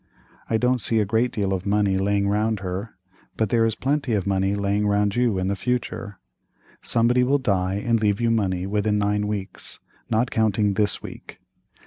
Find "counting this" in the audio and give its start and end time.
10.31-11.03